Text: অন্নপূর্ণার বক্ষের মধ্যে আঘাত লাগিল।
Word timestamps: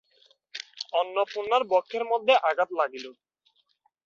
অন্নপূর্ণার 0.93 1.63
বক্ষের 1.71 2.03
মধ্যে 2.11 2.33
আঘাত 2.49 2.69
লাগিল। 2.79 3.05